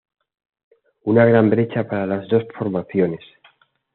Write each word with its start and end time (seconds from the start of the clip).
Una 1.03 1.25
gran 1.25 1.51
brecha 1.51 1.83
separa 1.83 2.07
las 2.07 2.27
dos 2.27 2.43
formaciones. 2.57 3.21